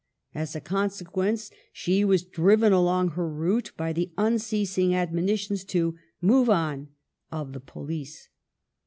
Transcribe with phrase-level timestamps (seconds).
[0.33, 5.95] As a consequence she was driven along her route by the unceasing admoni tions to"
[6.31, 6.87] move on"
[7.31, 8.27] of the police.